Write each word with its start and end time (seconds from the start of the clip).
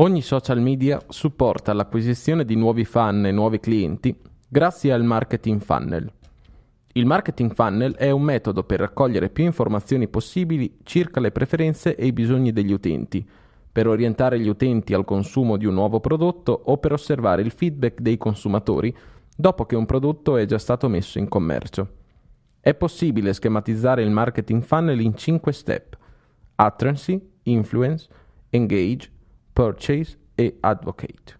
Ogni 0.00 0.22
social 0.22 0.60
media 0.60 1.02
supporta 1.08 1.72
l'acquisizione 1.72 2.44
di 2.44 2.54
nuovi 2.54 2.84
fan 2.84 3.26
e 3.26 3.32
nuovi 3.32 3.58
clienti 3.58 4.16
grazie 4.48 4.92
al 4.92 5.02
marketing 5.02 5.60
funnel. 5.60 6.08
Il 6.92 7.04
marketing 7.04 7.52
funnel 7.52 7.96
è 7.96 8.10
un 8.10 8.22
metodo 8.22 8.62
per 8.62 8.78
raccogliere 8.78 9.28
più 9.28 9.42
informazioni 9.42 10.06
possibili 10.06 10.78
circa 10.84 11.18
le 11.18 11.32
preferenze 11.32 11.96
e 11.96 12.06
i 12.06 12.12
bisogni 12.12 12.52
degli 12.52 12.70
utenti, 12.70 13.28
per 13.72 13.88
orientare 13.88 14.38
gli 14.38 14.46
utenti 14.46 14.94
al 14.94 15.04
consumo 15.04 15.56
di 15.56 15.66
un 15.66 15.74
nuovo 15.74 15.98
prodotto 15.98 16.52
o 16.52 16.78
per 16.78 16.92
osservare 16.92 17.42
il 17.42 17.50
feedback 17.50 17.98
dei 17.98 18.18
consumatori 18.18 18.96
dopo 19.34 19.66
che 19.66 19.74
un 19.74 19.84
prodotto 19.84 20.36
è 20.36 20.44
già 20.44 20.58
stato 20.58 20.88
messo 20.88 21.18
in 21.18 21.26
commercio. 21.26 21.88
È 22.60 22.72
possibile 22.72 23.32
schematizzare 23.32 24.04
il 24.04 24.10
marketing 24.10 24.62
funnel 24.62 25.00
in 25.00 25.16
5 25.16 25.52
step: 25.52 25.98
Attraency, 26.54 27.20
Influence, 27.42 28.08
Engage, 28.50 29.16
Purchase 29.58 30.16
e 30.38 30.54
Advocate. 30.62 31.37